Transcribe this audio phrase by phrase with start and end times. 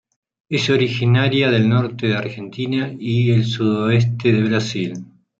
[0.49, 5.05] Es originaria del norte de Argentina y el sudoeste de Brasil.